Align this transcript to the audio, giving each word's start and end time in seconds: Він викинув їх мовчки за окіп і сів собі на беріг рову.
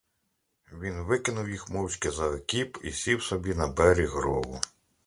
Він 0.71 1.01
викинув 1.03 1.49
їх 1.49 1.69
мовчки 1.69 2.11
за 2.11 2.29
окіп 2.29 2.77
і 2.83 2.91
сів 2.91 3.23
собі 3.23 3.53
на 3.53 3.67
беріг 3.67 4.15
рову. 4.15 4.61